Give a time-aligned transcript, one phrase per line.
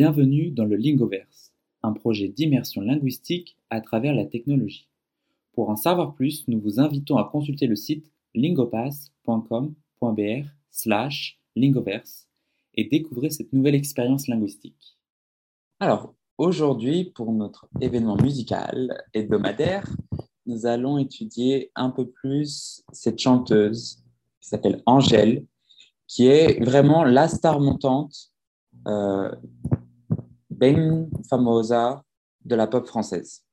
[0.00, 1.52] Bienvenue dans le Lingoverse,
[1.82, 4.88] un projet d'immersion linguistique à travers la technologie.
[5.54, 12.28] Pour en savoir plus, nous vous invitons à consulter le site lingopass.com.br slash lingoverse
[12.76, 14.96] et découvrir cette nouvelle expérience linguistique.
[15.80, 19.84] Alors, aujourd'hui, pour notre événement musical hebdomadaire,
[20.46, 24.04] nous allons étudier un peu plus cette chanteuse
[24.40, 25.44] qui s'appelle Angèle,
[26.06, 28.30] qui est vraiment la star montante
[28.86, 29.34] euh,
[30.58, 32.02] ben famosa
[32.44, 33.44] de la pop française.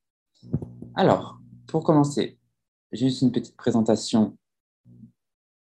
[0.95, 2.39] Alors, pour commencer,
[2.91, 4.37] juste une petite présentation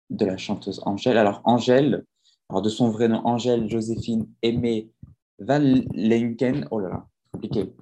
[0.09, 1.17] de la chanteuse Angèle.
[1.17, 2.05] Alors, Angèle,
[2.49, 4.91] alors de son vrai nom, Angèle Joséphine Aimée
[5.39, 7.73] Valenken, oh là là, compliqué,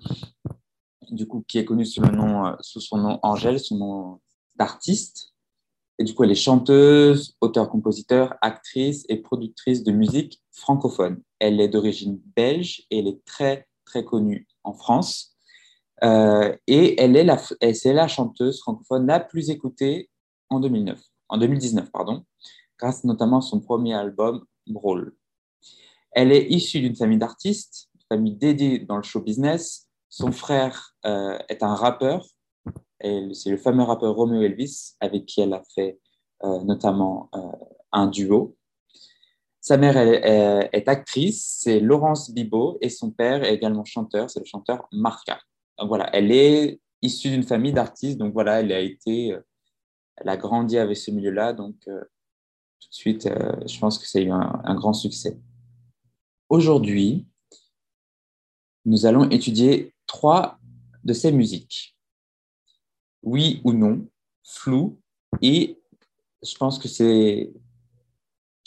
[1.09, 4.21] du coup, qui est connue sous, le nom, euh, sous son nom Angèle, son nom
[4.55, 5.34] d'artiste.
[5.99, 11.23] Et du coup, elle est chanteuse, auteur-compositeur, actrice et productrice de musique francophone.
[11.40, 15.35] Elle est d'origine belge et elle est très, très connue en France.
[16.04, 20.10] Euh, et elle est la, c'est la chanteuse francophone la plus écoutée
[20.49, 22.24] en 2009, en 2019, pardon,
[22.77, 25.13] grâce notamment à son premier album Brawl.
[26.12, 29.88] Elle est issue d'une famille d'artistes, une famille dédiée dans le show business.
[30.10, 32.26] Son frère euh, est un rappeur,
[33.01, 35.99] c'est le fameux rappeur Romeo Elvis avec qui elle a fait
[36.44, 37.29] euh, notamment
[37.91, 38.55] un duo.
[39.68, 44.46] Sa mère est, actrice, c'est Laurence Bibot, et son père est également chanteur, c'est le
[44.46, 45.41] chanteur Marca.
[45.77, 49.41] Voilà, elle est issue d'une famille d'artistes, donc voilà, elle a été, euh,
[50.15, 51.99] elle a grandi avec ce milieu-là, donc euh,
[52.79, 55.38] tout de suite, euh, je pense que c'est eu un, un grand succès.
[56.48, 57.27] Aujourd'hui,
[58.85, 60.60] nous allons étudier trois
[61.04, 61.98] de ses musiques.
[63.21, 64.07] Oui ou non,
[64.45, 64.97] flou,
[65.41, 65.78] et
[66.41, 67.51] je pense que c'est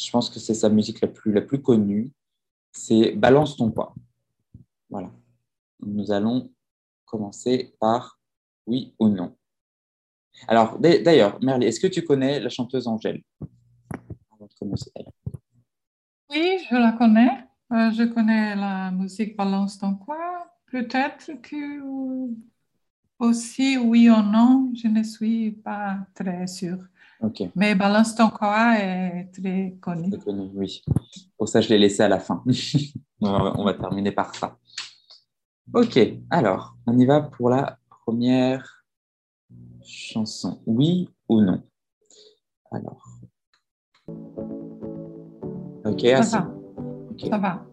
[0.01, 2.11] je pense que c'est sa musique la plus, la plus connue.
[2.73, 3.95] C'est Balance ton poids.
[4.89, 5.11] Voilà.
[5.81, 6.51] Nous allons
[7.05, 8.19] commencer par
[8.67, 9.37] oui ou non.
[10.49, 13.23] Alors, d'ailleurs, Merle, est-ce que tu connais la chanteuse Angèle?
[16.31, 17.45] Oui, je la connais.
[17.73, 20.47] Euh, je connais la musique Balance ton poids.
[20.67, 21.81] Peut-être que
[23.19, 26.79] aussi oui ou non, je ne suis pas très sûre.
[27.55, 30.11] Mais Balance ton corps est très connu.
[30.11, 30.83] Très connu, oui.
[31.37, 32.43] Pour ça, je l'ai laissé à la fin.
[33.21, 34.57] on va terminer par ça.
[35.73, 35.99] Ok,
[36.31, 38.85] alors, on y va pour la première
[39.83, 40.61] chanson.
[40.67, 41.63] Oui ou non?
[42.73, 43.21] Alors.
[45.85, 46.51] Ok, ça va.
[47.29, 47.67] Ça va.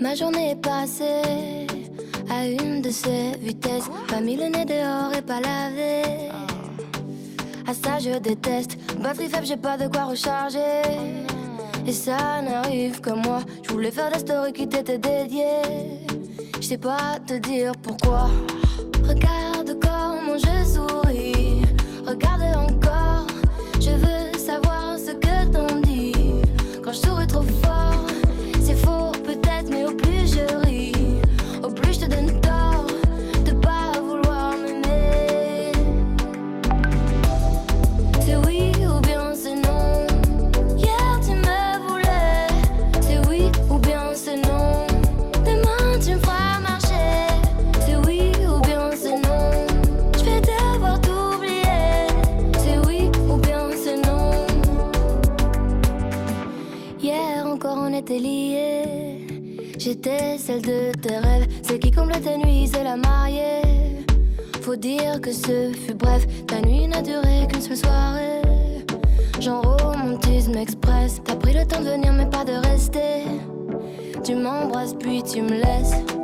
[0.00, 1.66] Ma journée est passée
[2.32, 3.88] à une de ces vitesses.
[4.08, 6.30] Pas mis le nez dehors et pas lavé.
[7.66, 8.78] À ça je déteste.
[8.98, 10.82] Batterie faible, j'ai pas de quoi recharger.
[11.86, 13.40] Et ça n'arrive que moi.
[13.62, 15.98] Je voulais faire des stories qui t'étaient dédiées.
[16.60, 18.30] Je sais pas te dire pourquoi.
[19.08, 21.62] Regarde comment je souris.
[22.06, 22.81] Regarde encore.
[64.78, 68.40] Dire que ce fut bref, ta nuit n'a duré qu'une seule soirée.
[69.38, 73.24] Genre romantisme express, t'as pris le temps de venir mais pas de rester.
[74.24, 76.21] Tu m'embrasses puis tu me laisses.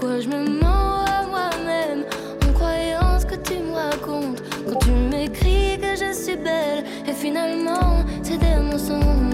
[0.00, 2.06] Pourquoi je me mens à moi-même
[2.48, 6.84] en croyant ce que tu me racontes Quand tu m'écris que je suis belle.
[7.06, 9.29] Et finalement, c'est des mensonges.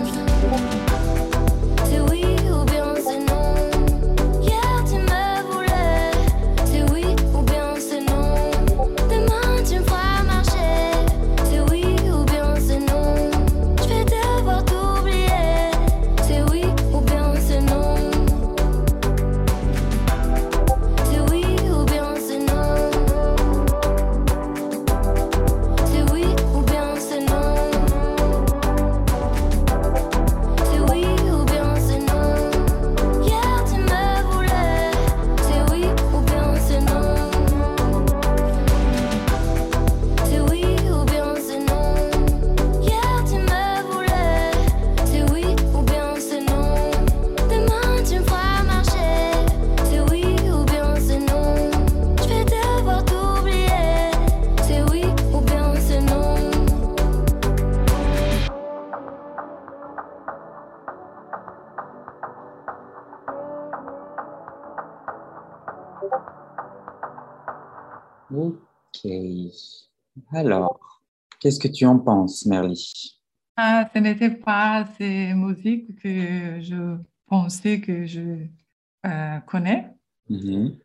[68.36, 69.06] Ok.
[70.32, 71.00] Alors,
[71.40, 73.18] qu'est-ce que tu en penses, Merly
[73.56, 78.46] Ah, ce n'était pas ces musiques que je pensais que je
[79.06, 79.90] euh, connais,
[80.28, 80.76] Mhm.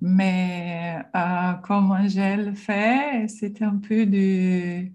[0.00, 4.86] mais euh, comme Angèle fait, c'est un peu de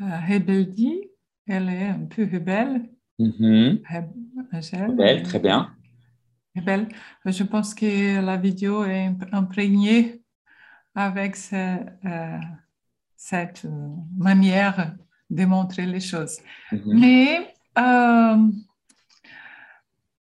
[0.00, 1.10] euh.
[1.46, 2.90] Elle est un peu rebelle.
[3.18, 3.80] Mhm.
[3.90, 4.12] Reb-
[4.52, 5.74] Angèle, très bien.
[6.56, 6.88] rebelle.
[7.24, 10.23] Je pense que la vidéo est imp- imprégnée
[10.94, 11.54] avec ce-
[12.06, 12.38] euh,
[13.16, 14.96] cette euh, manière
[15.30, 16.38] de montrer les choses.
[16.72, 16.98] Mhm.
[17.00, 18.36] Mais euh,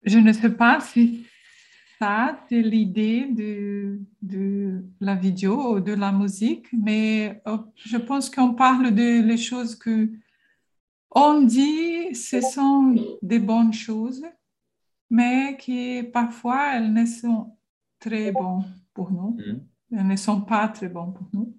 [0.03, 1.27] je ne sais pas si
[1.99, 7.43] ça, c'est l'idée de, de la vidéo ou de la musique, mais
[7.75, 10.09] je pense qu'on parle de les choses que
[11.11, 14.23] on dit, ce sont des bonnes choses,
[15.11, 17.57] mais qui parfois elles ne sont
[17.99, 18.65] très bonnes
[18.95, 19.37] pour nous.
[19.39, 19.67] Mhm.
[19.91, 21.57] Elles ne sont pas très bonnes pour nous.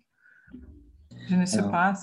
[1.27, 1.93] Je ne sais Alors, pas.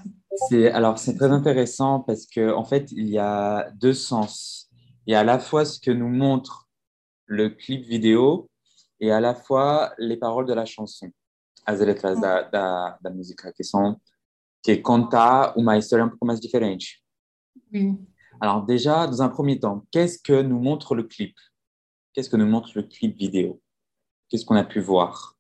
[0.49, 4.71] C'est, alors, c'est très intéressant parce que en fait, il y a deux sens.
[5.07, 6.69] Il y a à la fois ce que nous montre
[7.27, 8.49] le clip vidéo
[9.01, 11.11] et à la fois les paroles de la chanson.
[11.65, 14.01] As letras da, da, da música, que são
[14.63, 17.03] que conta uma história um pouco mais diferente.
[17.73, 17.97] Oui.
[18.41, 21.35] Alors déjà, dans un premier temps, qu'est-ce que nous montre le clip?
[22.13, 23.61] Qu'est-ce que nous montre le clip vidéo?
[24.29, 25.36] Qu'est-ce qu'on a pu voir?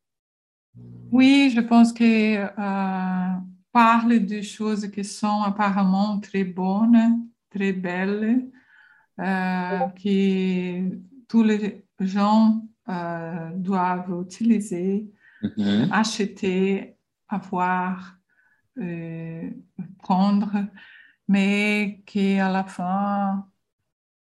[1.12, 3.40] Oui, je pense que euh,
[3.73, 8.50] parle de choses qui sont apparemment très bonnes, très belles,
[9.20, 10.96] euh, que
[11.28, 15.11] tous les gens euh, doivent utiliser,
[15.43, 15.93] Mhm.
[15.93, 16.96] acheter,
[17.29, 18.19] avoir,
[19.99, 20.67] prendre,
[21.29, 23.49] mais qu'à la fin,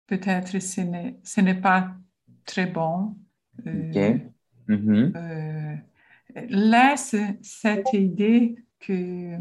[0.07, 1.95] peut-être ce n'est pas
[2.45, 3.17] très bon.
[3.67, 4.21] Euh, Ok.
[4.69, 5.13] Mhm.
[6.49, 9.37] Laisse cette idée que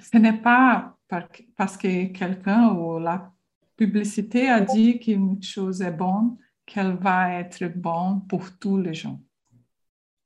[0.00, 3.32] ce n'est pas par- parce que quelqu'un ou la
[3.76, 6.36] publicité a dit qu'une chose est bonne
[6.66, 9.20] qu'elle va être bonne pour tous les gens.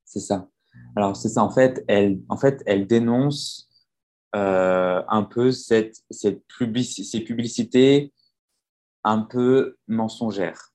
[0.04, 0.48] C'est ça.
[0.96, 1.42] Alors, c'est ça.
[1.42, 3.70] En fait, elle, en fait, elle dénonce
[4.34, 6.42] euh, un peu cette, cette
[6.80, 8.12] ces publicités
[9.04, 10.72] un peu mensongères.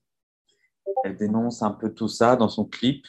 [1.04, 3.06] Elle dénonce un peu tout ça dans son clip.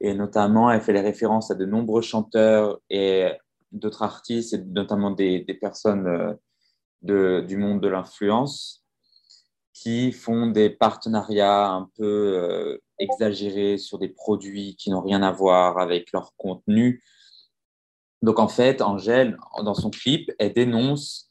[0.00, 3.28] Et notamment, elle fait les références à de nombreux chanteurs et
[3.72, 6.34] d'autres artistes, et notamment des, personnes euh,
[7.02, 8.84] de, du monde de l'influence,
[9.74, 15.32] qui font des partenariats un peu euh, exagérés sur des produits qui n'ont rien à
[15.32, 17.02] voir avec leur contenu.
[18.22, 21.30] Donc en fait, Angèle, dans son clip, elle dénonce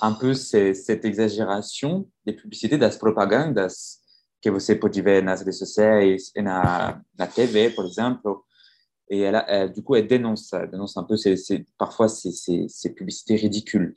[0.00, 3.98] un peu cette exagération des publicités, das propagandas
[4.40, 8.28] que você pode ver nas redes sociais et na, na TV, par exemple.
[9.10, 13.36] Et elle a- elle- du coup, elle dénonce dénonce un peu ces, parfois ces, publicités
[13.36, 13.96] ridicules.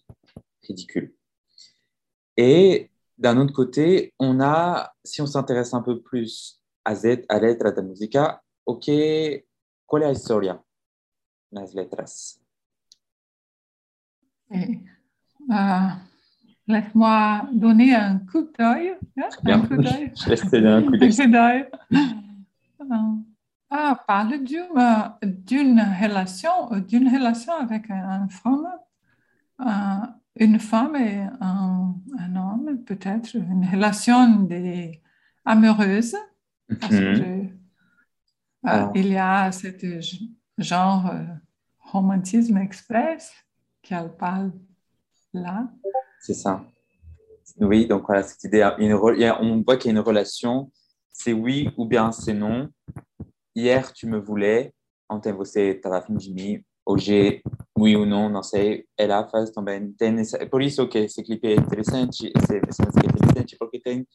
[2.38, 7.40] Et d'un autre côté, on a, si on s'intéresse un peu plus à Z, à
[7.40, 8.90] letra da música, ok,
[9.86, 10.60] qual é a história
[11.52, 12.40] nas letras?
[14.54, 14.80] Et,
[15.50, 16.11] euh,
[16.68, 18.94] Laisse-moi donner un coup d'œil.
[19.18, 20.12] hein, Un coup d'œil.
[20.28, 21.66] laisse d'œil.
[23.70, 28.68] Ah, parle d'une euh, d'une relation, d'une relation avec un- une femme,
[29.62, 34.48] euh, une femme et un, un homme, peut-être une relation
[35.46, 36.16] amoureuse,
[36.82, 37.50] parce Mhm.
[38.68, 39.68] euh, il y a ce
[40.58, 41.24] genre euh,
[41.80, 43.34] romantisme express.
[43.82, 44.52] qu'elle parle
[45.34, 45.68] là.
[46.22, 46.64] C'est ça.
[47.60, 50.72] Oui, donc voilà, cette idée, une, on voit qu'il y a une relation,
[51.12, 52.70] c'est oui ou bien c'est non.
[53.56, 54.74] Hier, tu me voulais,
[55.10, 57.42] ontem você estava mim, hoje,
[57.78, 58.86] oui ou não, não sei.
[58.98, 63.10] Ela faz também, tem essa, por isso que esse clipe é interessante, esse, música é
[63.10, 64.08] interessante, porque tem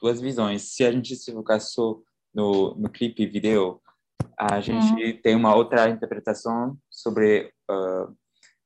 [0.00, 0.74] duas visões.
[0.74, 1.98] Se a gente se focar só
[2.34, 3.80] no, no clipe vídeo,
[4.36, 5.22] a gente uhum.
[5.22, 8.14] tem uma outra interpretação sobre uh,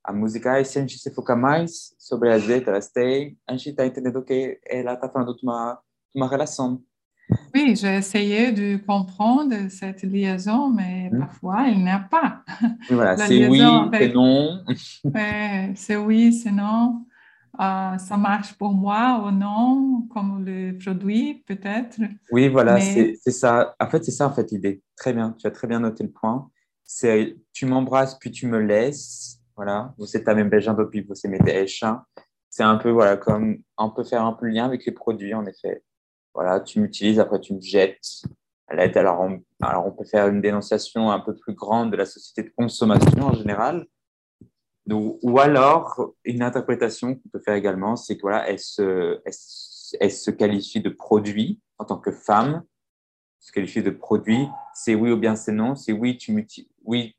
[0.06, 3.70] a música, e se a gente se focar mais sobre as letras, tem, a gente
[3.70, 5.74] está entendendo que ela está falando de uma,
[6.14, 6.80] de uma relação.
[7.52, 11.18] Oui, j'ai essayé de comprendre cette liaison, mais mmh.
[11.18, 12.44] parfois, il n'y a pas.
[12.88, 13.58] Voilà, c'est oui,
[13.92, 14.64] c'est non.
[15.74, 17.04] c'est oui, c'est non.
[17.58, 21.98] Euh, ça marche pour moi ou non, comme le produit, peut-être.
[22.30, 23.74] Oui, voilà, c'est ça.
[23.80, 24.82] En fait, c'est ça, en fait, l'idée.
[24.96, 26.48] Très bien, tu as très bien noté le point.
[26.84, 29.35] C'est tu m'embrasses, puis tu me laisses.
[29.56, 31.68] Voilà, vous êtes à même puis vous êtes
[32.50, 35.34] C'est un peu, voilà, comme on peut faire un peu le lien avec les produits,
[35.34, 35.82] en effet.
[36.34, 38.22] Voilà, tu m'utilises, après tu me jettes
[38.68, 42.42] Alors on, alors, on peut faire une dénonciation un peu plus grande de la société
[42.42, 43.86] de consommation en général.
[44.88, 49.20] Ou alors, une interprétation qu'on peut faire également, c'est que voilà, elle se,
[50.00, 52.62] elle, se qualifie de produit en tant que femme,
[53.40, 56.32] se qualifie de produit, c'est oui ou bien c'est non, c'est oui, tu
[56.84, 57.15] oui,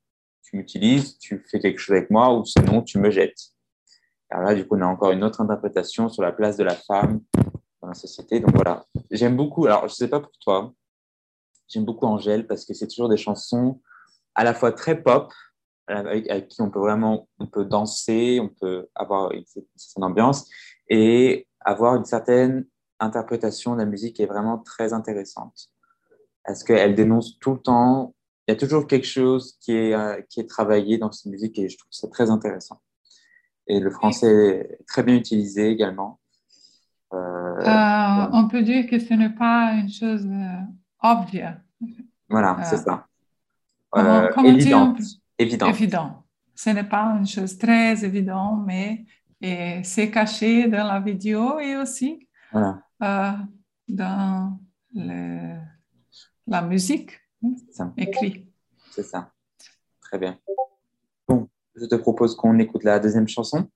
[0.50, 3.52] tu m'utilises, tu fais quelque chose avec moi, ou c'est non, tu me jettes.
[4.30, 6.76] Alors là, du coup, on a encore une autre interprétation sur la place de la
[6.76, 7.22] femme
[7.82, 8.40] dans la société.
[8.40, 10.74] Donc voilà, j'aime beaucoup, alors je ne sais pas pour toi,
[11.68, 13.82] j'aime beaucoup Angèle parce que c'est toujours des chansons
[14.36, 15.34] à la fois très pop,
[15.88, 20.50] avec, qui on peut vraiment on peut danser, on peut avoir une, certaine ambiance
[20.90, 22.66] et avoir une certaine
[23.00, 25.70] interprétation de la musique qui est vraiment très intéressante.
[26.44, 28.16] Parce qu'elle dénonce tout le temps,
[28.48, 31.60] il y a toujours quelque chose qui est, euh, qui est travaillé dans cette musique
[31.60, 32.82] et je trouve ça très intéressant.
[33.68, 36.20] Et le français est très bien utilisé également.
[37.14, 40.62] Euh, euh, on peut dire que ce n'est pas une chose euh,
[42.30, 43.08] Voilà, c'est ça.
[44.44, 44.96] évident.
[45.70, 46.24] Évident.
[46.56, 49.06] Ce n'est pas une chose très évidente, mais
[49.84, 52.28] c'est caché dans la vidéo et aussi
[53.90, 54.60] dans
[56.48, 57.12] la musique
[57.98, 58.48] écrite.
[58.92, 59.34] C'est ça.
[60.02, 60.40] Très bien.
[61.28, 63.70] Bon, je te propose qu'on écoute la deuxième chanson.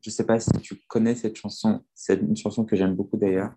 [0.00, 1.84] Je ne sais pas si tu connais cette chanson.
[1.94, 3.54] C'est une chanson que j'aime beaucoup d'ailleurs.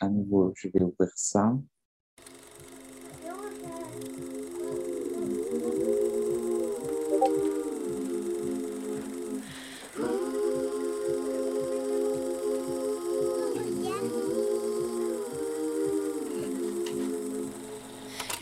[0.00, 1.56] À nouveau, je vais ouvrir ça.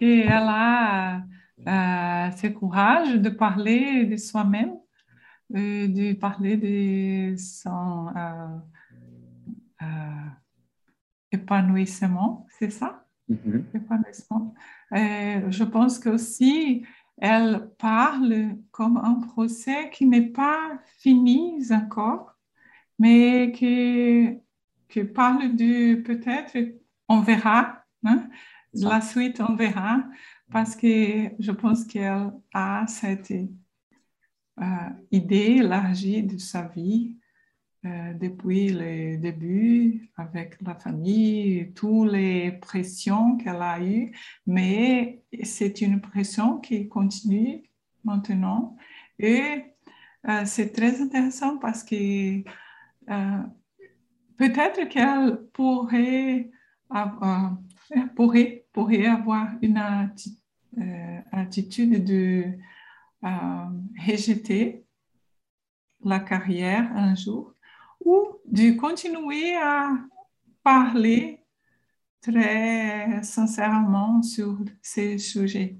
[0.00, 1.22] Intéressant parce qu'elle a
[1.66, 4.74] euh, ce courage de parler de soi-même,
[5.54, 8.58] euh, de parler de son euh,
[9.82, 10.28] euh,
[11.32, 13.04] épanouissement, c'est ça?
[13.30, 13.64] Mm-hmm.
[13.74, 14.54] Épanouissement.
[14.92, 16.84] je pense qu'aussi,
[17.18, 22.36] elle parle comme un procès qui n'est pas fini encore,
[22.98, 24.38] mais qui
[24.88, 26.56] qui parle du peut-être,
[27.08, 28.28] on verra, hein,
[28.84, 30.04] la suite, on verra,
[30.50, 33.32] parce que je pense qu'elle a cette
[34.60, 34.64] euh,
[35.10, 37.16] idée élargie de sa vie
[37.84, 44.12] euh, depuis le début avec la famille, toutes les pressions qu'elle a eues,
[44.46, 47.64] mais c'est une pression qui continue
[48.04, 48.76] maintenant.
[49.18, 49.64] Et
[50.28, 52.42] euh, c'est très intéressant parce que
[54.36, 56.50] peut-être qu'elle pourrait
[56.88, 57.58] avoir,
[58.14, 59.82] pourrait, pourrait avoir une
[60.78, 62.44] euh, attitude de
[63.24, 63.64] euh,
[64.06, 64.84] rejeter
[66.04, 67.54] la carrière un jour
[68.04, 69.92] ou de continuer à
[70.62, 71.40] parler
[72.20, 75.78] très sincèrement sur ces sujets.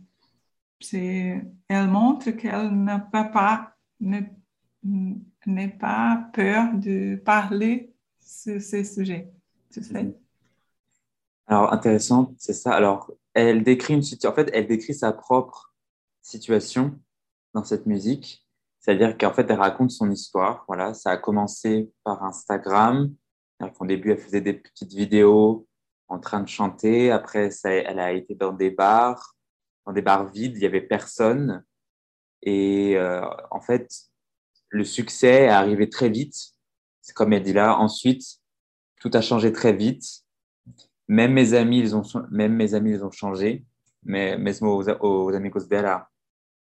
[0.91, 9.31] Elle montre qu'elle n'a pas, n'est pas peur de parler ces sujets.
[9.71, 10.17] Tu sais.
[11.47, 12.73] Alors, intéressant, c'est ça.
[12.73, 15.73] Alors, elle décrit une en fait, elle décrit sa propre
[16.23, 16.99] situation
[17.55, 18.47] dans cette musique.
[18.81, 20.65] C'est-à-dire qu'en fait, elle raconte son histoire.
[20.69, 23.15] Voilà, ça a commencé par Instagram.
[23.81, 25.67] Au début, elle faisait des petites vidéos
[26.09, 27.11] en train de chanter.
[27.11, 29.35] Après, elle a été dans des bars,
[29.87, 30.57] dans des bars vides.
[30.57, 31.65] Il n'y avait personne.
[32.43, 33.89] Et euh, en fait,
[34.69, 36.57] le succès est arrivé très vite
[37.07, 37.79] c'est comme elle dit là.
[37.79, 38.41] Ensuite,
[39.01, 40.25] tout a changé très vite.
[41.09, 43.65] Même mes amis, ils ont, même mes amis, ils ont changé.
[44.03, 46.09] Mais, mesmo os, os amigos dela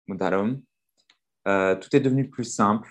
[0.06, 0.60] mudaram.
[1.48, 2.90] Euh, tout est devenu plus simple.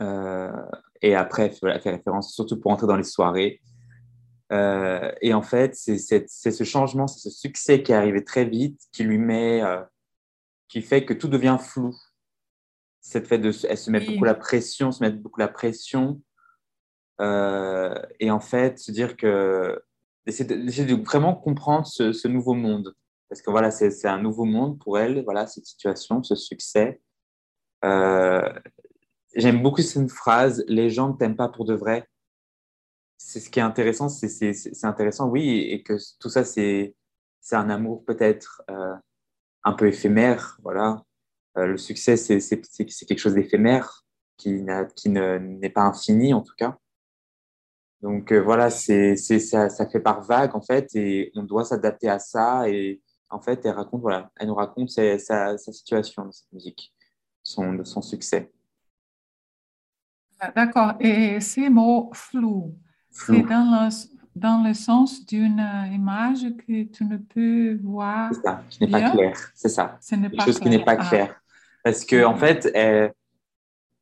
[0.00, 0.62] Euh,
[1.02, 3.60] et après, elle fait référence surtout pour entrer dans les soirées.
[4.52, 5.98] Euh, et en fait, c'est
[6.28, 9.62] ce changement, c'est ce succès qui est arrivé très vite, qui lui met,
[10.68, 11.94] qui fait que tout devient flou
[13.04, 16.22] cette fait de, elle se met beaucoup la pression, se met beaucoup la pression.
[17.20, 19.82] Euh, et en fait, se dire que
[20.26, 22.94] d'essayer de, vraiment comprendre ce, nouveau monde.
[23.28, 27.00] Parce que voilà, c'est un nouveau monde pour elle, voilà, cette situation, ce succès.
[27.84, 28.48] Euh,
[29.34, 32.08] j'aime beaucoup cette phrase les gens ne t'aiment pas pour de vrai.
[33.18, 36.94] C'est ce qui est intéressant, c'est intéressant, oui, et que tout ça, c'est
[37.52, 38.94] un amour peut-être euh,
[39.64, 41.02] un peu éphémère, voilà,
[41.56, 42.40] le succès, c'est
[43.06, 44.04] quelque chose d'éphémère,
[44.36, 44.64] qui,
[44.96, 46.78] qui n'est pas infini en tout cas.
[48.04, 52.10] Donc euh, voilà, c'est ça, ça fait par vague en fait, et on doit s'adapter
[52.10, 52.68] à ça.
[52.68, 56.92] Et en fait, elle raconte voilà, elle nous raconte sa, sa, situation de cette musique,
[57.42, 58.52] son, son succès.
[60.38, 60.92] Ah, d'accord.
[61.00, 62.74] Et ces mots flou,
[63.08, 63.88] c'est dans le,
[64.36, 68.34] dans le sens d'une image que tu ne peux voir.
[68.34, 69.50] C'est ça, qui n'est pas clair.
[69.54, 69.98] C'est ça.
[70.06, 71.08] Quelque chose qui n'est pas ah.
[71.08, 71.40] clair.
[71.82, 72.70] Parce que, en fait,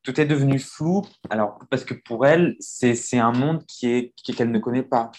[0.03, 1.01] tout est devenu flou.
[1.29, 5.11] Alors, parce que pour elle, c'est un monde qui qu'elle qui, ne connaît pas,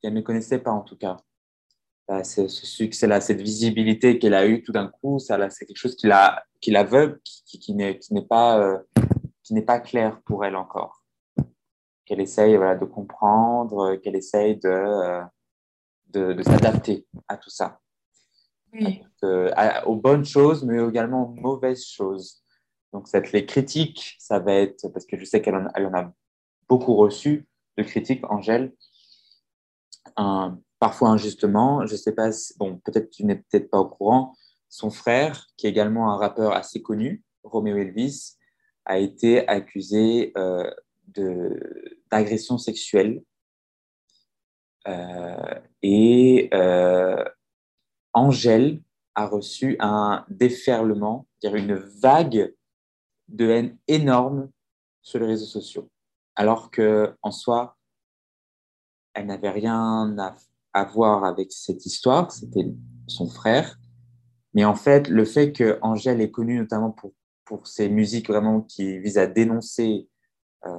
[0.00, 1.16] qu'elle ne connaissait pas en tout cas.
[2.08, 6.08] Bah, ce succès-là, cette visibilité qu'elle a eue tout d'un coup, c'est quelque chose qui
[6.08, 8.78] l'aveugle, qui, qui, qui n'est pas, euh,
[9.44, 11.04] qui n'est pas clair pour elle encore.
[12.04, 15.20] qu'elle essaye voilà, de comprendre, qu'elle essaye de,
[16.08, 17.78] de, de s'adapter à tout ça.
[18.74, 19.02] Oui.
[19.84, 22.41] aux bonnes choses, mais également aux mauvaises choses.
[22.92, 26.12] Donc, les critiques, ça va être, parce que je sais qu'elle en, a
[26.68, 27.46] beaucoup reçu
[27.78, 28.74] de critiques, Angèle,
[30.78, 31.86] parfois injustement.
[31.86, 34.36] Je sais pas, bon, peut-être tu n'es peut-être pas au courant.
[34.68, 38.36] Son frère, qui est également un rappeur assez connu, Romeo Elvis,
[38.84, 40.70] a été accusé euh,
[42.10, 43.22] d'agression sexuelle.
[44.88, 47.24] Euh, et euh,
[48.12, 48.82] Angèle
[49.14, 52.54] a reçu un déferlement, dire une vague
[53.28, 54.50] de haine énorme
[55.02, 55.90] sur les réseaux sociaux.
[56.36, 57.76] Alors que en soi,
[59.14, 60.16] elle n'avait rien
[60.72, 62.72] à, voir avec cette histoire, c'était
[63.06, 63.78] son frère.
[64.54, 67.12] Mais en fait, le fait que Angèle est connue notamment pour,
[67.44, 70.08] pour ses musiques vraiment qui visent à dénoncer
[70.64, 70.78] euh,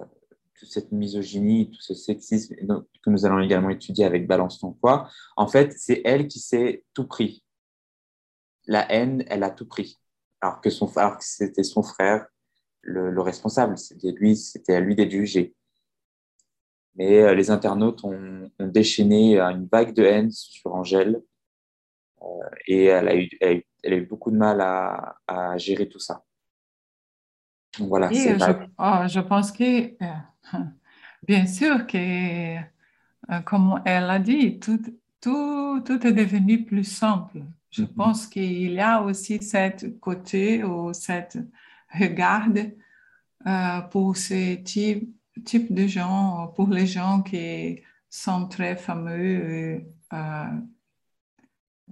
[0.55, 5.09] toute cette misogynie, tout ce sexisme que nous allons également étudier avec Balance ton poids,
[5.35, 7.43] en fait, c'est elle qui s'est tout pris.
[8.65, 9.99] La haine, elle a tout pris.
[10.41, 12.25] Alors que, son, alors que c'était son frère
[12.83, 15.55] le, le responsable, c'était lui, c'était à lui d'être jugé.
[16.95, 21.21] Mais euh, les internautes ont, déchaîné une vague de haine sur Angèle
[22.21, 22.25] euh,
[22.67, 26.23] et elle a, eu, elle, a eu, beaucoup de mal à, à gérer tout ça.
[27.79, 30.59] Donc voilà, je, oh, je pense que, euh,
[31.23, 32.57] bien sûr que,
[33.45, 34.79] comme elle a dit, tout,
[35.19, 37.41] tout, tout est devenu plus simple.
[37.71, 37.95] Je mm-hmm.
[37.95, 41.39] pense qu'il y a aussi cette côté ou cette
[41.93, 42.75] regarde
[43.91, 49.81] pour ce type type de gens, pour les gens qui sont très fameux,
[50.13, 50.45] euh,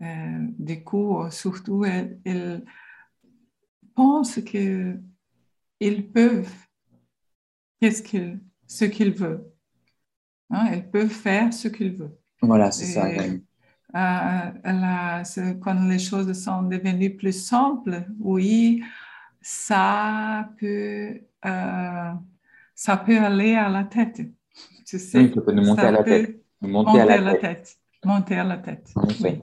[0.01, 1.85] euh, du coup, surtout,
[2.25, 2.63] ils,
[3.95, 5.01] pensent qu'ils
[6.13, 6.53] peuvent
[7.81, 9.45] ce qu'ils ce qu'ils veulent.
[10.49, 12.17] Hein, ils peuvent faire ce qu'ils veulent.
[12.41, 13.09] Voilà, c'est ça.
[13.93, 18.81] Euh, quand les choses sont devenues plus simples, oui,
[19.41, 21.21] ça peut
[22.75, 24.21] ça peut aller à la tête.
[24.85, 26.43] Tu sais, oui, ça peut nous monter à la tête.
[26.61, 27.77] monter, à la, tête.
[28.03, 28.91] Monter à la tête.
[29.21, 29.41] Oui.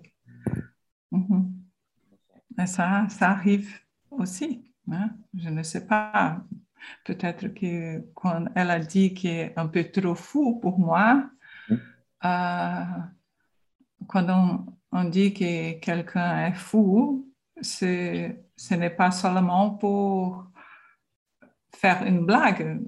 [1.10, 1.52] Mhm.
[2.66, 3.72] ça, ça arrive
[4.10, 4.72] aussi.
[4.90, 5.10] Hein?
[5.34, 6.42] Je ne sais pas.
[7.04, 11.30] Peut-être que quand elle a dit qu'il est un peu trop fou pour moi,
[11.68, 11.80] mhm.
[12.24, 12.84] euh,
[14.06, 17.32] quand on, on, dit que quelqu'un est fou,
[18.58, 20.44] ce n'est pas seulement pour
[21.72, 22.80] faire une blague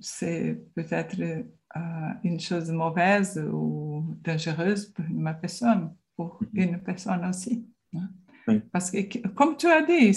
[0.00, 1.80] c'est peut-être euh,
[2.24, 6.62] une chose mauvaise ou dangereuse pour une personne, pour mhm.
[6.62, 7.66] une personne aussi.
[7.94, 8.60] Hein.
[8.72, 10.14] Parce que, comme tu as dit,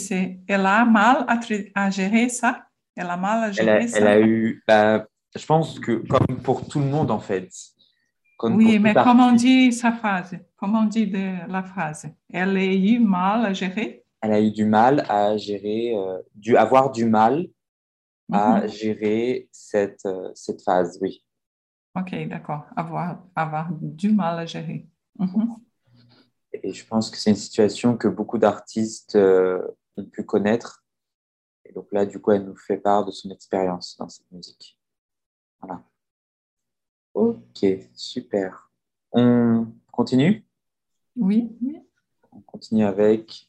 [0.47, 1.25] elle a mal
[1.73, 2.65] à, gérer ça.
[2.95, 3.97] Elle a mal à gérer elle ça.
[3.99, 7.49] Elle a eu, bah, je pense que comme pour tout le monde en fait.
[8.43, 12.65] oui, mais comment on dit sa phrase Comment on dit de la phrase Elle a
[12.65, 17.05] eu mal à gérer Elle a eu du mal à gérer, euh, du, avoir du
[17.05, 17.47] mal
[18.32, 18.67] à mhm.
[18.67, 21.23] gérer cette, euh, cette phase, oui.
[21.95, 22.65] Ok, d'accord.
[22.75, 24.88] Avoir, avoir du mal à gérer.
[25.17, 25.55] Mhm.
[26.53, 29.65] Et je pense que c'est une situation que beaucoup d'artistes euh,
[29.97, 30.84] ont pu connaître.
[31.65, 34.77] Et donc là, du coup, elle nous fait part de son expérience dans cette musique.
[35.62, 35.84] Voilà.
[37.13, 38.71] Ok, super.
[39.12, 40.45] On continue?
[41.15, 41.82] Oui, oui.
[42.32, 43.48] On continue avec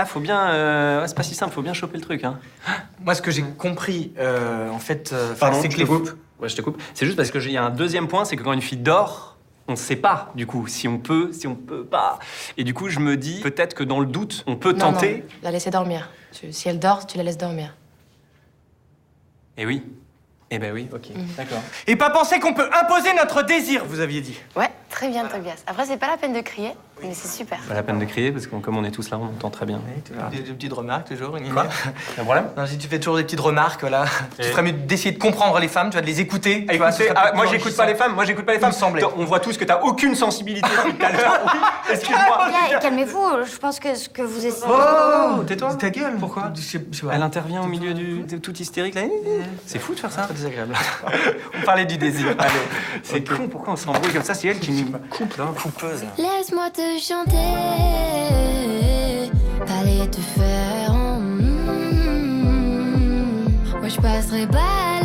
[0.00, 0.50] Ah, faut bien.
[0.50, 2.22] euh, ouais, c'est pas si simple, faut bien choper le truc.
[2.24, 2.38] Hein.
[3.04, 5.86] Moi, ce que j'ai compris, euh, en fait, euh, Pardon, c'est je que te les
[5.86, 6.10] coupe.
[6.40, 6.80] Ouais, je te coupe.
[6.94, 8.62] C'est juste parce que j'ai- il y a un deuxième point, c'est que quand une
[8.62, 12.20] fille dort, on ne sait pas, du coup, si on peut, si on peut pas.
[12.56, 15.16] Et du coup, je me dis, peut-être que dans le doute, on peut Non, tenter.
[15.18, 16.08] non, la laisser dormir.
[16.32, 17.74] Tu- si elle dort, tu la laisses dormir.
[19.56, 19.82] Et oui.
[20.50, 21.08] Eh ben oui, ok.
[21.36, 21.60] D'accord.
[21.86, 24.38] Et pas penser qu'on peut imposer notre désir, vous aviez dit.
[24.56, 25.54] Ouais, très bien, Tobias.
[25.66, 26.72] Après, c'est pas la peine de crier,
[27.02, 27.58] mais c'est super.
[27.68, 29.66] Pas la peine de crier, parce que comme on est tous là, on entend très
[29.66, 29.80] bien.
[30.30, 31.36] Des, des petites remarques toujours.
[31.36, 31.66] une Quoi?
[32.18, 32.46] Un problème?
[32.56, 34.04] Non, si tu fais toujours des petites remarques, voilà.
[34.38, 36.66] Et- Tu ferais mieux d'essayer de comprendre les femmes, tu vas de les écouter.
[36.68, 38.70] tu vois, Écoutez, ah, moi j'écoute pas les femmes, moi j'écoute pas les femmes.
[38.70, 39.02] me semblait.
[39.16, 40.68] On voit tous que t'as aucune sensibilité.
[41.88, 42.48] Oui, excuse-moi.
[42.80, 44.64] Calmez-vous, je pense que ce que vous essayez.
[44.68, 45.74] Oh, tais-toi.
[45.76, 46.16] Ta gueule.
[46.18, 46.52] Pourquoi?
[46.54, 47.14] Je sais- je sais pas.
[47.14, 49.02] Elle intervient au milieu du de tout hystérique là.
[49.66, 50.22] C'est fou de faire ça.
[50.22, 50.74] Très désagréable.
[51.60, 52.34] On parlait du désir.
[52.38, 52.50] Allez,
[53.02, 53.48] c'est con.
[53.48, 54.34] Pourquoi on s'embrouille comme ça?
[54.34, 54.77] C'est elle qui
[55.10, 55.52] coupe là.
[55.60, 56.04] Coupeuse.
[56.16, 57.36] Laisse-moi te chanter,
[59.80, 60.92] aller te faire.
[60.92, 61.48] en mm.
[63.80, 64.97] Moi je passerai pas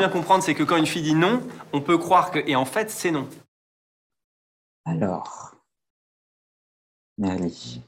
[0.00, 1.42] bien comprendre, c'est que quand une fille dit non,
[1.74, 3.28] on peut croire que et en fait c'est non.
[4.86, 5.54] Alors,
[7.18, 7.82] Merly,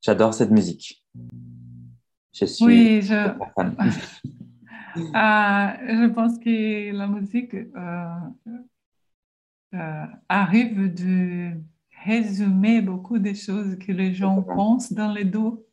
[0.00, 1.04] j'adore cette musique.
[2.32, 3.76] Je suis Oui, je, fan.
[5.14, 8.14] Ah, je pense que la musique euh,
[9.74, 11.54] euh, arrive de
[12.04, 15.66] résumer beaucoup de choses que les gens pensent dans les deux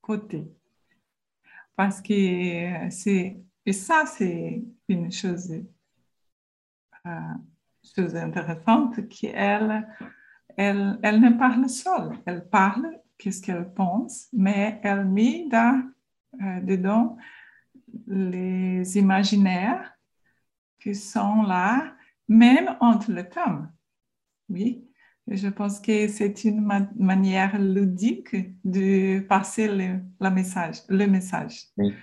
[0.00, 0.50] côtés.
[1.76, 5.52] Parce que c'est, et ça, c'est une chose,
[7.06, 7.10] euh,
[7.96, 9.86] chose intéressante, qu'elle
[10.56, 12.10] elle, elle ne parle seule.
[12.26, 15.90] Elle parle qu'est-ce qu'elle pense, mais elle met dans,
[16.42, 17.16] euh, dedans
[18.06, 19.92] les imaginaires
[20.80, 21.94] qui sont là,
[22.28, 23.72] même entre les thèmes.
[24.48, 24.86] Oui,
[25.26, 31.64] je pense que c'est une ma- manière ludique de passer le, la message, le message.
[31.76, 31.94] Oui.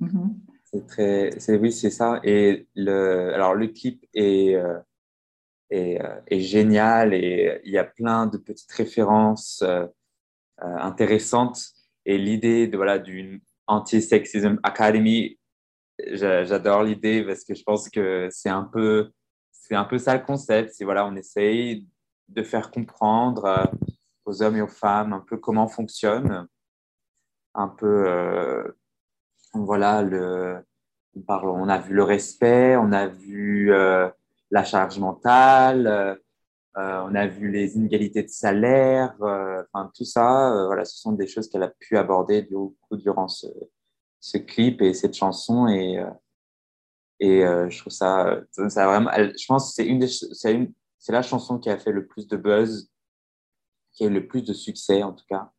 [0.00, 0.40] Mhm.
[0.72, 2.20] C'est très, c'est oui, c'est ça.
[2.22, 4.78] Et le, alors le clip est, euh,
[5.70, 9.86] est, euh, génial et il y a plein de petites références euh,
[10.64, 11.60] euh, intéressantes.
[12.06, 15.38] Et l'idée de voilà d'une anti-sexism academy,
[16.12, 19.12] j'a- j'adore l'idée parce que je pense que c'est un peu,
[19.52, 20.72] c'est un peu ça le concept.
[20.74, 21.86] C'est voilà, on essaye
[22.28, 23.70] de faire comprendre
[24.26, 26.48] aux hommes et aux femmes un peu comment fonctionne,
[27.54, 28.74] un peu
[29.54, 30.64] voilà, le,
[31.16, 34.08] on, on a vu le respect, on a vu euh,
[34.50, 36.14] la charge mentale, euh,
[36.76, 40.98] euh, on a vu les inégalités de salaire, euh, enfin tout ça, euh, voilà, ce
[40.98, 43.46] sont des choses qu'elle a pu aborder du coup durant ce,
[44.20, 46.04] ce clip et cette chanson et
[47.22, 51.78] et je trouve ça, ça vraiment, je pense que c'est c'est la chanson qui a
[51.78, 52.90] fait le plus de buzz,
[53.92, 55.50] qui a eu le plus de succès en tout cas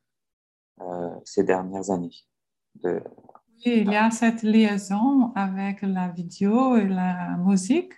[0.81, 2.15] euh, ces dernières années.
[2.75, 3.01] De,
[3.63, 7.93] Oui, il y a cette liaison avec la vidéo et la musique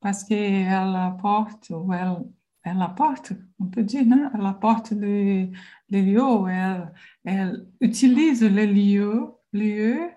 [0.00, 2.18] parce qu'elle apporte, ou elle,
[2.62, 4.30] elle apporte, on peut dire, non?
[4.34, 5.50] Elle apporte les,
[5.88, 6.92] les lieux, elle,
[7.24, 10.10] elle utilise les lieux, lieux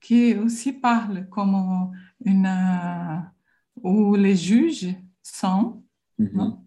[0.00, 1.92] qui aussi parlent comme
[2.24, 3.18] une, euh,
[3.82, 5.84] où les juges sont.
[6.18, 6.58] Mhm.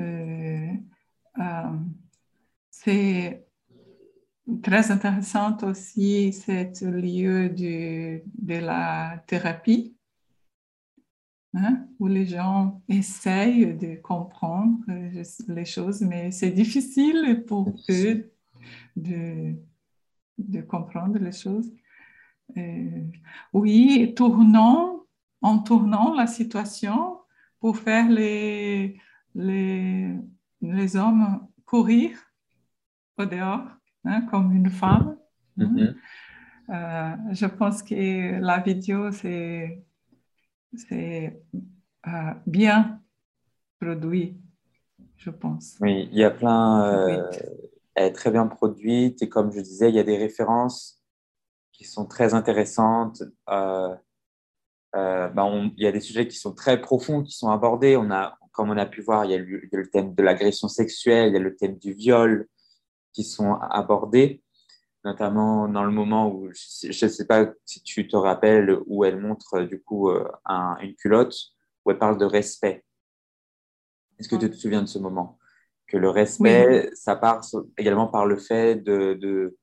[0.00, 0.72] Euh,
[1.38, 1.78] euh,
[2.70, 3.41] c'est
[4.62, 9.96] très intéressante aussi, c'est le lieu du, de la thérapie,
[11.54, 18.32] hein, où les gens essayent de comprendre euh, les choses, mais c'est difficile pour eux
[18.96, 19.54] de,
[20.38, 21.72] de comprendre les choses.
[22.56, 23.04] Euh,
[23.52, 25.06] oui, tournons,
[25.40, 27.18] en tournant la situation
[27.60, 28.98] pour faire les,
[29.34, 30.16] les,
[30.60, 32.18] les hommes courir
[33.18, 33.68] au dehors,
[34.04, 35.16] hein, comme une femme.
[35.60, 35.64] hein.
[35.66, 35.94] Mhm.
[36.70, 39.84] Euh, je pense que la vidéo, c'est
[40.94, 43.00] euh, bien
[43.80, 44.40] produit,
[45.16, 45.76] je pense.
[45.80, 46.84] Oui, il y a plein.
[46.84, 47.30] euh,
[47.94, 51.02] elle est très bien produite et comme je disais, il y a des références
[51.72, 53.22] qui sont très intéressantes.
[53.50, 53.94] Euh,
[54.94, 57.96] on- il y a des sujets qui sont très profonds, qui sont abordés.
[57.96, 59.90] On a, comme on a pu voir, il y a le, il y a le
[59.90, 62.46] thème de l'agression sexuelle, il y a le thème du viol
[63.12, 64.42] qui sont abordés,
[65.04, 69.20] notamment dans le moment où, je ne sais pas si tu te rappelles, où elle
[69.20, 71.36] montre du coup euh, un- une culotte,
[71.84, 72.84] où elle parle de respect.
[74.18, 75.38] Est-ce que tu te souviens de ce moment?
[75.86, 79.56] Que le respect, ça passe également par le fait de, de-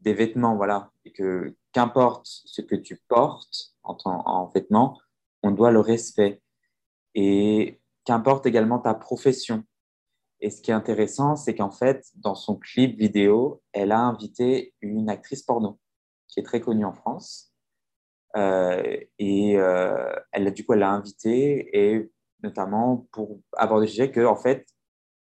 [0.00, 5.00] des vêtements, voilà, et que qu'importe ce que tu portes en, en vêtements,
[5.42, 6.40] on doit le respect.
[7.14, 9.64] Et qu'importe également ta profession.
[10.44, 14.74] Et ce qui est intéressant, c'est qu'en fait, dans son clip vidéo, elle a invité
[14.82, 15.80] une actrice porno
[16.28, 17.54] qui est très connue en France.
[18.36, 24.10] Euh, et euh, elle, du coup, elle l'a invitée, et notamment pour aborder le sujet
[24.10, 24.66] que, en fait,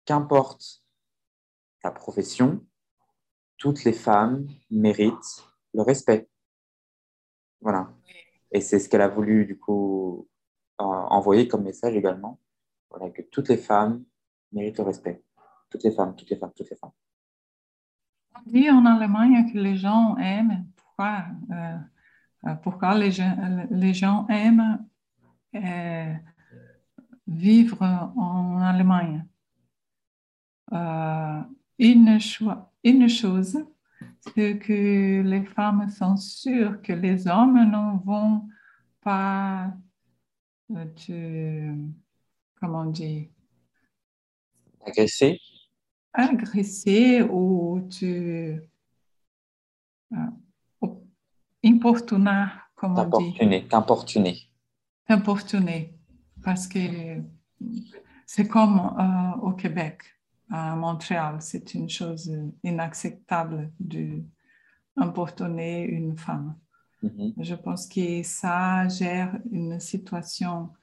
[0.06, 0.84] qu'importe
[1.82, 2.64] ta profession,
[3.58, 6.30] toutes les femmes méritent le respect.
[7.60, 7.92] Voilà.
[8.52, 10.30] Et c'est ce qu'elle a voulu, du coup,
[10.78, 12.40] en- envoyer comme message également.
[12.92, 14.06] Voilà, que toutes les femmes
[14.52, 15.24] méritent le respect.
[15.70, 16.92] Toutes les femmes, toutes les femmes, toutes les femmes.
[18.36, 20.66] On dit en Allemagne que les gens aiment.
[20.76, 21.78] Pourquoi, euh,
[22.46, 24.86] euh, pourquoi les, gens, aiment
[25.56, 26.14] euh,
[27.28, 27.84] vivre
[28.16, 29.26] en Allemagne?
[31.80, 32.52] Une, cho-
[32.84, 33.58] une chose,
[34.34, 38.48] c'est que les femmes sont sûres que les hommes ne vont
[39.02, 39.72] pas
[40.96, 41.74] te,
[42.60, 43.30] comment dire,
[44.88, 45.40] Agressé
[46.18, 48.60] agresser ou te
[51.64, 52.46] importuner,
[52.76, 54.38] comme on dit, T'importuner, t'importuner.
[55.10, 55.94] importuner,
[56.44, 57.22] parce que
[58.26, 60.02] c'est comme euh, au Québec,
[60.50, 62.32] à Montréal, c'est une chose
[62.64, 64.24] inacceptable de
[64.96, 66.56] importuner une femme.
[67.04, 67.34] Mhm.
[67.38, 70.74] Je pense que ça gère une situation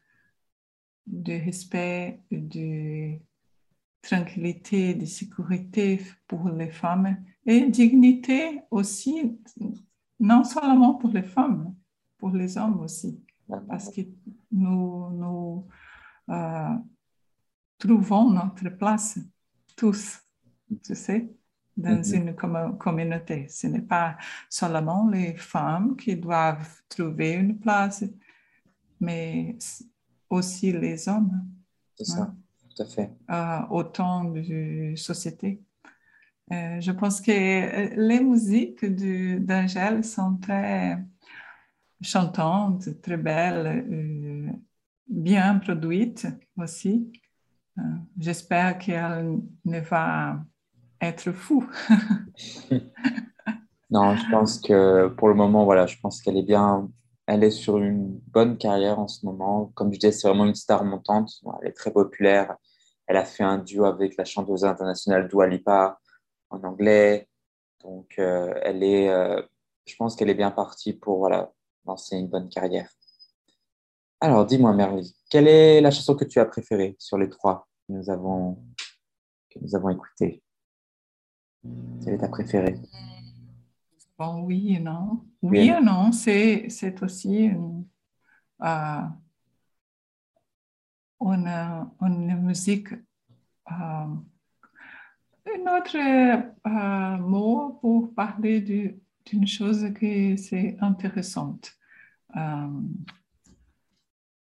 [1.06, 3.18] de respect, de
[4.08, 9.14] tranquillité, de sécurité pour les femmes et dignité aussi,
[10.20, 11.74] non seulement pour les femmes,
[12.18, 13.12] pour les hommes aussi,
[13.68, 14.02] parce que
[14.52, 15.66] nous, nous
[16.30, 16.76] euh,
[17.78, 19.18] trouvons notre place
[19.76, 20.20] tous,
[20.82, 21.20] tu sais,
[21.76, 22.14] dans Mhm.
[22.14, 23.48] une commu- communauté.
[23.48, 24.16] Ce n'est pas
[24.48, 28.04] seulement les femmes qui doivent trouver une place,
[29.00, 29.56] mais
[30.30, 31.32] aussi les hommes,
[31.96, 32.34] C'est ça,
[32.74, 33.10] tout à fait.
[33.30, 35.60] euh, autant de société.
[36.52, 41.02] Euh, je pense que euh, les musiques d'Angèle sont très
[42.02, 44.53] chantantes, très belles, euh,
[45.09, 46.26] bien produites
[46.59, 47.11] aussi.
[48.18, 50.44] J'espère qu'elle ne va
[51.01, 51.68] être fou.
[53.90, 56.88] Non, je pense que pour le moment, voilà, je pense qu'elle est bien,
[57.27, 59.72] elle est sur une bonne carrière en ce moment.
[59.75, 61.31] Comme je disais, c'est vraiment une star montante.
[61.62, 62.57] Elle est très populaire.
[63.07, 65.99] Elle a fait un duo avec la chanteuse internationale Dua Lipa
[66.51, 67.29] en anglais.
[67.83, 69.43] Donc, euh, elle est, euh,
[69.87, 71.31] je pense qu'elle est bien partie pour
[71.87, 72.91] lancer une bonne carrière.
[74.20, 77.93] Alors, dis-moi, Merly, quelle est la chanson que tu as préférée sur les trois que
[77.93, 78.59] nous avons,
[79.51, 80.43] que nous avons écoutées?
[82.03, 82.77] Quelle est ta préférée?
[84.18, 85.24] Bon, oui et non.
[85.42, 87.84] Oui et non, c'est c'est aussi une,
[88.62, 89.00] euh,
[91.20, 91.48] une,
[92.00, 94.06] une musique, euh,
[95.46, 101.72] un autre euh, mot pour parler du- d'une chose qui c'est intéressante.
[102.36, 102.68] Euh,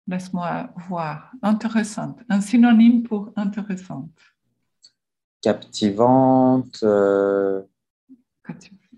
[0.06, 1.30] Laisse-moi voir.
[1.42, 2.20] Intéressante.
[2.28, 4.10] Un synonyme pour intéressante.
[5.40, 7.62] Captivante, euh,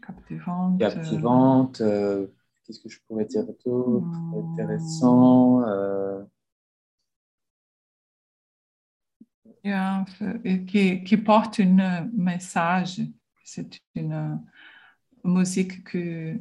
[0.06, 0.78] Captivante.
[0.80, 1.80] captivante.
[1.80, 2.26] euh,
[2.64, 4.06] Qu'est-ce que je pourrais dire d'autre?
[4.06, 4.52] Hmm.
[4.52, 5.62] Intéressant.
[5.62, 6.22] euh,
[10.44, 13.00] et qui, qui porte un message.
[13.44, 14.40] C'est une,
[15.24, 16.36] musique que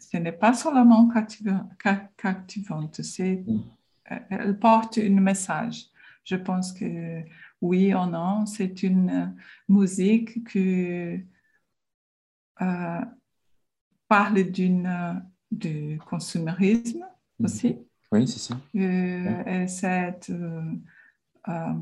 [0.00, 3.60] ce n'est pas seulement captiva- ca- captivante, c'est, Mm.
[4.12, 5.86] euh, elle porte un message.
[6.24, 7.22] Je pense que
[7.60, 9.26] oui ou non, c'est une euh,
[9.68, 11.20] musique qui
[12.62, 13.00] euh,
[14.08, 15.14] parle d'une, euh,
[15.50, 17.04] du consumérisme
[17.38, 17.44] Mhm.
[17.46, 17.78] aussi.
[18.10, 18.56] Oui, c'est ça.
[18.74, 21.74] Euh, et cette, euh,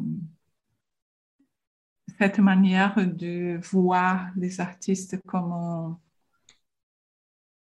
[2.18, 5.96] cette manière de voir les artistes comme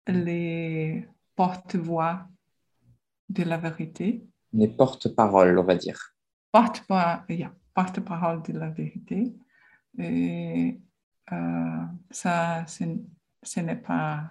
[0.06, 2.28] les porte-voix
[3.28, 6.14] de la vérité, Les porte-paroles, on va dire.
[6.52, 9.34] porte-parole yeah, porte-parole de la vérité.
[9.98, 10.78] Et
[11.32, 14.30] euh, ça, ce n'est pas,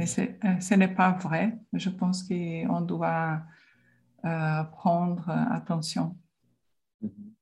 [0.00, 0.06] euh,
[0.60, 1.58] ce n'est pas vrai.
[1.72, 3.42] Je pense qu'on doit
[4.24, 6.16] euh, prendre attention.
[7.02, 7.34] Mhm.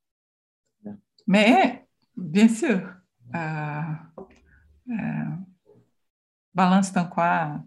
[1.26, 2.94] Mais, bien sûr,
[6.54, 7.60] Balance dans quoi,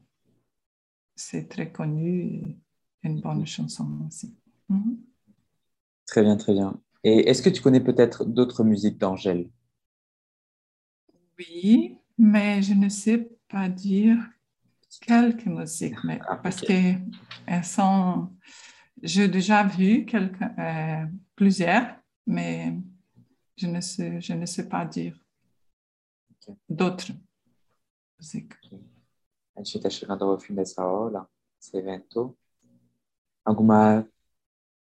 [1.15, 2.57] c'est très connu,
[3.03, 4.35] une bonne chanson aussi.
[4.69, 4.97] Mhm.
[6.07, 6.79] Très bien, très bien.
[7.03, 9.49] Et est-ce que tu connais peut-être d'autres musiques d'Angèle?
[11.39, 14.17] Oui, mais je ne sais pas dire
[14.99, 16.67] quelques musiques, mais Ah, parce ok.
[16.67, 18.35] qu'elles sont.
[19.01, 21.05] J'ai déjà vu quelques, euh,
[21.37, 21.95] plusieurs,
[22.27, 22.77] mais
[23.55, 25.17] je ne sais, je ne sais pas dire
[26.31, 26.57] Ok.
[26.67, 27.13] d'autres
[28.19, 28.53] musiques.
[29.55, 31.25] A gente está chegando ao fim dessa aula,
[31.57, 32.37] desse evento.
[33.45, 34.05] Alguma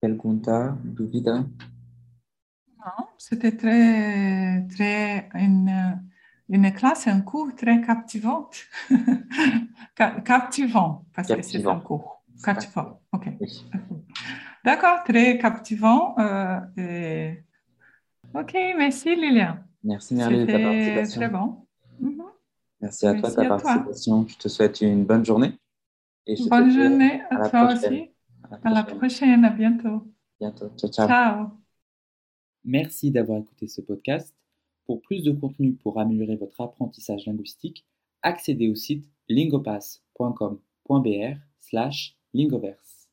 [0.02, 1.46] pergunta, dúvida?
[2.78, 6.11] Non, c'était très, très une,
[6.52, 8.56] une classe, un cours très captivante.
[9.98, 11.78] Ca- captivant, parce que c'est Captivant.
[11.78, 12.24] un cours.
[12.44, 13.28] Captivant, ok.
[13.40, 13.66] Oui.
[14.66, 16.16] D'accord, très captivant.
[16.20, 17.44] euh, et-
[18.34, 19.58] Ok, merci Lilian.
[19.84, 21.22] Merci Merle de ta C'était participation.
[21.22, 21.68] très bon.
[22.00, 22.24] Mhm.
[22.82, 23.58] Merci à toi de ta toi.
[23.58, 24.28] participation.
[24.28, 25.54] Je te souhaite une bonne journée.
[26.28, 27.76] Et je te Bonne dis journée à toi prochaine.
[27.94, 28.12] aussi.
[28.52, 28.98] À À la prochaine.
[29.00, 30.08] prochaine, à bientôt.
[30.40, 30.70] Bientôt.
[30.78, 31.08] Ciao, ciao.
[31.08, 31.48] Ciao.
[32.64, 34.36] Merci d'avoir écouté ce podcast.
[34.86, 37.88] Pour plus de contenu pour améliorer votre apprentissage linguistique,
[38.22, 43.10] accédez au site lingopass.com.br slash lingoverse.